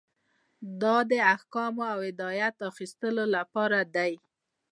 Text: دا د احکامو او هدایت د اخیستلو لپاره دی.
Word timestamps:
دا 0.81 0.95
د 1.09 1.11
احکامو 1.33 1.83
او 1.93 1.99
هدایت 2.07 2.53
د 2.57 2.61
اخیستلو 2.71 3.23
لپاره 3.35 3.79
دی. 3.95 4.11